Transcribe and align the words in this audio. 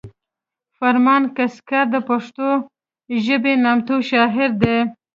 فرمان 0.77 1.23
کسکر 1.37 1.83
د 1.91 1.95
پښتو 2.09 2.47
ژبې 3.25 3.53
نامتو 3.63 3.95
شاعر 4.09 4.51
دی 4.61 4.77